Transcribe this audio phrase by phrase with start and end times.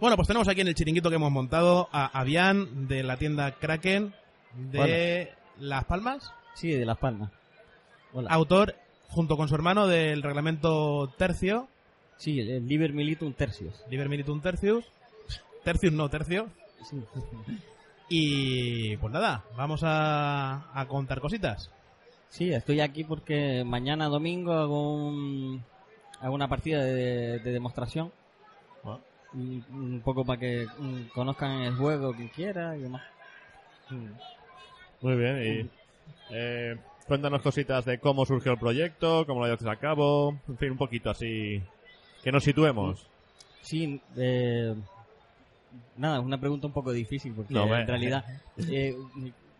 [0.00, 3.50] Bueno, pues tenemos aquí en el chiringuito que hemos montado a Avian de la tienda
[3.52, 4.14] Kraken
[4.70, 6.32] de Las Palmas.
[6.54, 7.32] Sí, de Las Palmas.
[8.12, 8.30] Hola.
[8.30, 8.76] Autor,
[9.08, 11.66] junto con su hermano, del reglamento Tercio.
[12.16, 13.74] Sí, el Liber Militum Tercius.
[13.90, 14.84] Liber Militum Tercius.
[15.64, 16.48] Tercius no, Tercio.
[16.88, 16.96] Sí.
[18.10, 21.70] Y pues nada, vamos a, a contar cositas.
[22.30, 25.62] Sí, estoy aquí porque mañana domingo hago, un,
[26.18, 28.10] hago una partida de, de demostración.
[29.32, 33.02] Un, poco para que mm, conozcan el juego quien quiera y demás.
[35.00, 35.70] Muy bien, y
[36.30, 40.72] eh, cuéntanos cositas de cómo surgió el proyecto, cómo lo llevaste a cabo, en fin,
[40.72, 41.62] un poquito así,
[42.22, 43.06] que nos situemos.
[43.62, 44.74] Sí, eh,
[45.96, 48.24] nada, es una pregunta un poco difícil porque No, me- en realidad
[48.70, 48.94] eh,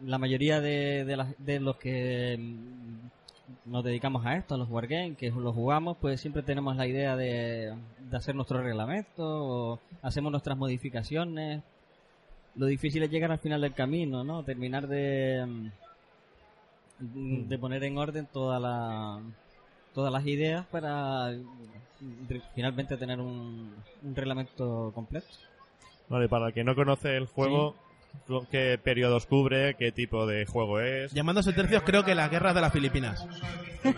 [0.00, 1.04] la mayoría de,
[1.38, 3.17] de los que mm,
[3.64, 7.16] nos dedicamos a esto, a los wargames, que los jugamos, pues siempre tenemos la idea
[7.16, 11.62] de, de hacer nuestro reglamento, o hacemos nuestras modificaciones.
[12.56, 14.42] Lo difícil es llegar al final del camino, ¿no?
[14.42, 15.70] Terminar de,
[16.98, 19.20] mm, de poner en orden toda la,
[19.94, 25.28] todas las ideas para mm, finalmente tener un, un reglamento completo.
[26.08, 27.74] Vale, para el que no conoce el juego,
[28.50, 29.74] ¿qué periodos cubre?
[29.74, 31.12] ¿Qué tipo de juego es?
[31.12, 33.26] Llamándose Tercios, creo que las guerras de las Filipinas.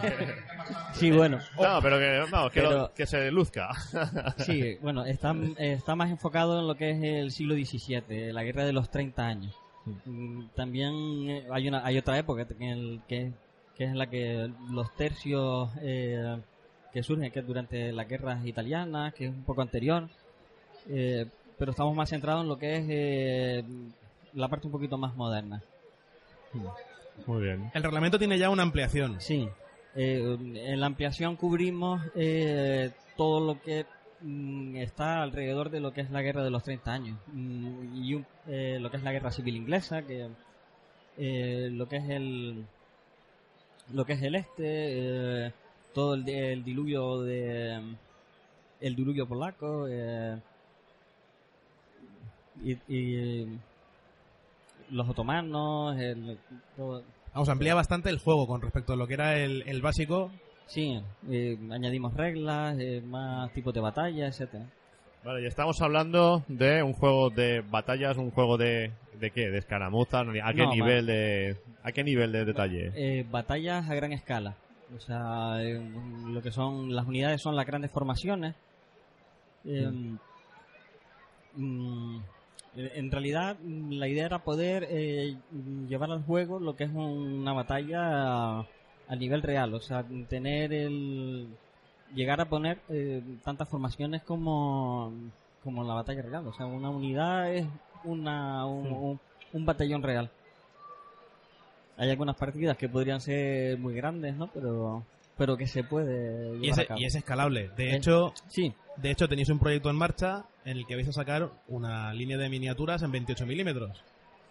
[0.92, 1.38] Sí, bueno.
[1.60, 3.70] No, pero que, no, que, lo- Pero- que se luzca.
[4.38, 8.64] Sí, bueno, está, está más enfocado en lo que es el siglo XVII, la guerra
[8.64, 9.54] de los 30 años.
[10.04, 10.92] Mm, También
[11.30, 13.32] eh, hay una hay otra época que, el- que,
[13.76, 16.36] que es la que los tercios eh,
[16.92, 20.08] que surgen, que es durante las guerras italianas, que es un poco anterior.
[20.88, 21.26] Eh,
[21.58, 23.64] pero estamos más centrados en lo que es eh,
[24.34, 25.62] la parte un poquito más moderna.
[27.26, 27.70] Muy bien.
[27.74, 29.20] El reglamento tiene ya una ampliación.
[29.20, 29.48] Sí,
[29.94, 33.86] eh, en la ampliación cubrimos eh, todo lo que
[34.20, 38.14] mm, está alrededor de lo que es la guerra de los 30 años Mm, y
[38.14, 40.28] un- eh, lo que es la guerra civil inglesa, que
[41.18, 42.64] eh, lo que es el
[43.92, 45.52] lo que es el este, eh,
[45.92, 47.80] todo el, el diluvio de
[48.80, 50.38] el diluvio polaco eh,
[52.64, 53.58] y, y
[54.90, 56.38] los otomanos, el,
[56.76, 57.02] todo,
[57.32, 60.30] Vamos, amplía bastante el juego con respecto a lo que era el, el básico.
[60.66, 64.66] Sí, eh, añadimos reglas, eh, más tipos de batalla, etcétera.
[65.24, 68.92] Vale, y estamos hablando de un juego de batallas, un juego de...
[69.20, 69.50] ¿De qué?
[69.50, 70.26] ¿De escaramuzas?
[70.42, 71.56] ¿A qué No, nivel de...
[71.82, 72.90] ¿A qué nivel de detalle?
[72.94, 74.56] Eh, batallas a gran escala.
[74.96, 75.78] O sea, eh,
[76.26, 78.56] lo que son las unidades son las grandes formaciones.
[79.66, 79.90] Eh,
[81.54, 82.18] mm,
[82.76, 85.36] en realidad, la idea era poder eh,
[85.88, 88.00] llevar al juego lo que es una batalla
[88.60, 88.66] a,
[89.08, 89.74] a nivel real.
[89.74, 91.48] O sea, tener el.
[92.14, 95.12] llegar a poner eh, tantas formaciones como,
[95.64, 96.46] como la batalla real.
[96.46, 97.66] O sea, una unidad es
[98.04, 99.20] una, un, un-
[99.52, 100.30] un batallón real.
[101.96, 104.48] Hay algunas partidas que podrían ser muy grandes, ¿no?
[104.54, 105.02] Pero,
[105.40, 107.00] pero que se puede llevar Y es, a cabo.
[107.00, 107.70] y es escalable.
[107.74, 111.08] De Eh, hecho, Sí, de hecho, tenéis un proyecto en marcha en el que vais
[111.08, 114.04] a sacar una línea de miniaturas en 28 milímetros.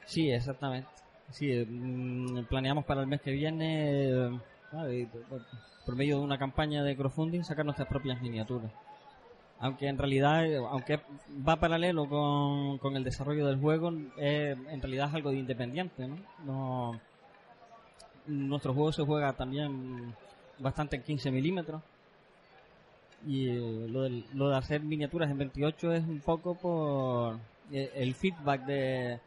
[0.07, 0.89] sí, exactamente.
[1.29, 4.39] Sí, mm, planeamos para el mes que viene,
[4.73, 4.87] ah,
[5.85, 8.71] por, medio de una campaña de crowdfunding, sacar nuestras propias miniaturas.
[9.59, 11.01] Aunque en realidad, aunque
[11.47, 16.07] va paralelo con, con el desarrollo del juego, eh, en realidad es algo de independiente,
[16.07, 16.17] ¿no?
[16.45, 16.99] no
[18.25, 20.15] nuestro juego se juega también
[20.59, 21.81] bastante en 15 milímetros.
[23.27, 27.37] Y eh, lo, del- lo de hacer miniaturas en 28 es un poco por
[27.71, 29.19] eh, el feedback de,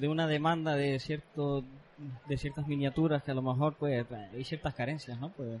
[0.00, 1.64] de una demanda de cierto
[2.26, 5.28] de ciertas miniaturas que a lo mejor pues hay ciertas carencias, ¿no?
[5.30, 5.60] Pues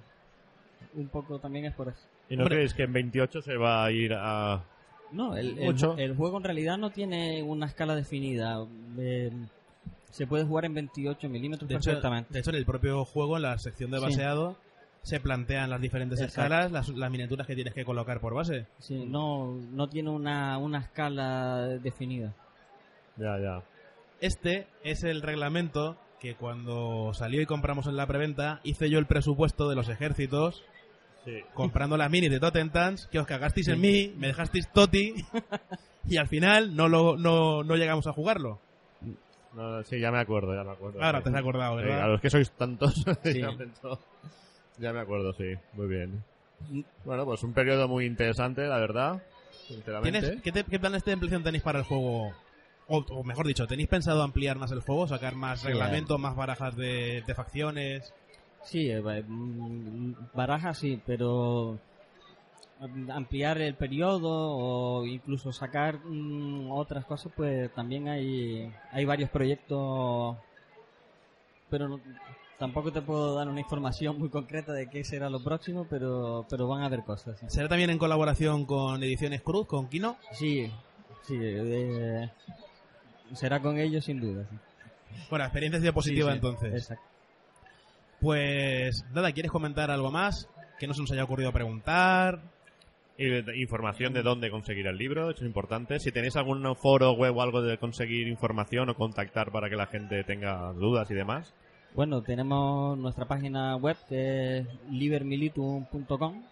[0.94, 2.00] un poco también es por eso.
[2.28, 2.56] ¿Y no Hombre.
[2.56, 4.64] creéis que en 28 se va a ir a...
[5.12, 5.96] No, el, el, Mucho.
[5.96, 8.66] el juego en realidad no tiene una escala definida.
[8.98, 9.30] Eh,
[10.12, 12.32] se puede jugar en 28 milímetros De hecho, perfectamente.
[12.32, 14.04] de hecho, en el propio juego, en la sección de Sí.
[14.04, 14.56] baseado,
[15.02, 16.42] se plantean las diferentes Exacto.
[16.42, 18.66] escalas, las, las miniaturas que tienes que colocar por base.
[18.78, 22.32] Sí, no, no tiene una, una escala definida.
[23.16, 23.62] Ya, ya.
[24.20, 29.06] Este es el reglamento que cuando salió y compramos en la preventa, hice yo el
[29.06, 30.62] presupuesto de los ejércitos
[31.24, 31.38] Sí.
[31.54, 35.14] comprando las minis de Totentans, que os cagasteis en mí, me dejasteis toti
[36.06, 38.60] y al final no, lo, no, no llegamos a jugarlo.
[39.54, 41.02] No, no, sí, ya me acuerdo, ya me acuerdo.
[41.02, 41.24] Ahora sí.
[41.24, 42.02] te has acordado, Sí, ¿verdad?
[42.02, 43.40] a los que sois tantos, Sí.
[44.78, 45.54] ya, me acuerdo, sí.
[45.74, 46.24] Muy bien.
[47.04, 49.22] Bueno, pues un periodo muy interesante, la verdad.
[49.68, 50.20] Sinceramente.
[50.20, 52.32] ¿Tienes, ¿qué, te- qué planes de ampliación tenéis para el juego?
[52.88, 55.06] O, o mejor dicho, ¿tenéis pensado ampliar más el juego?
[55.08, 58.12] ¿Sacar más Sí, reglamentos, más barajas de, de facciones?
[58.64, 61.78] Sí, eh, ba- mm, baraja sí, pero
[63.12, 70.36] ampliar el periodo o incluso sacar mm, otras cosas, pues también hay, hay varios proyectos,
[71.70, 72.00] pero no-
[72.58, 76.68] tampoco te puedo dar una información muy concreta de qué será lo próximo, pero, pero
[76.68, 77.38] van a haber cosas.
[77.40, 77.46] sí.
[77.48, 80.16] ¿Será también en colaboración con Ediciones Cruz, con Kino?
[80.32, 80.70] Sí,
[81.26, 82.30] sí, eh,
[83.34, 84.44] será con ellos sin duda.
[84.50, 84.56] sí.
[85.30, 86.74] Bueno, experiencia ha sido positiva Sí, sí, entonces.
[86.74, 87.04] Exacto.
[88.20, 90.48] Pues nada, ¿quieres comentar algo más?
[90.78, 92.40] Que no se nos haya ocurrido preguntar.
[93.22, 95.98] Y de- información de dónde conseguir el libro, eso es importante.
[96.00, 99.86] Si tenéis algún foro web o algo de conseguir información o contactar para que la
[99.86, 101.54] gente tenga dudas y demás.
[101.94, 106.42] Bueno, tenemos nuestra página web que es libermilitum.com,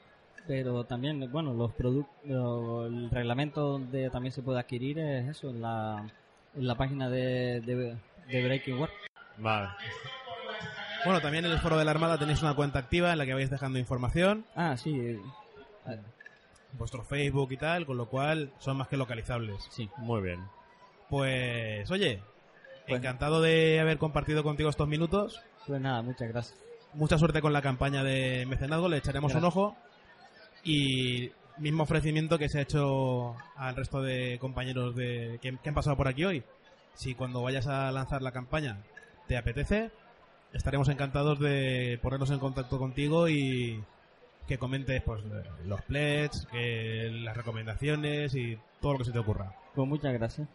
[0.46, 5.62] pero también, bueno, los productos, el reglamento donde también se puede adquirir es eso, en
[5.62, 6.04] la,
[6.54, 7.96] en la página de, de,
[8.28, 8.92] de Breaking Work.
[9.38, 9.68] Vale.
[11.04, 13.32] Bueno, también en el foro de la Armada tenéis una cuenta activa en la que
[13.32, 15.18] vais dejando información, Ah, sí,
[16.72, 19.66] vuestro Facebook y tal, con lo cual son más que localizables.
[19.70, 19.88] sí.
[19.98, 20.40] Muy bien.
[21.08, 22.22] Pues, oye,
[22.86, 25.40] Pues- encantado de haber compartido contigo estos minutos.
[25.66, 26.58] Pues nada, muchas gracias.
[26.94, 29.76] Mucha suerte con la campaña de mecenazgo, le echaremos un ojo.
[30.64, 35.74] Y mismo ofrecimiento que se ha hecho al resto de compañeros de que, que han
[35.74, 36.42] pasado por aquí hoy.
[36.94, 38.78] Si cuando vayas a lanzar la campaña
[39.26, 39.90] te apetece,
[40.52, 43.82] estaremos encantados de ponernos en contacto contigo y
[44.46, 45.22] que comentes pues
[45.64, 45.82] los
[46.50, 49.54] que las recomendaciones y todo lo que se te ocurra.
[49.74, 50.48] Pues muchas gracias.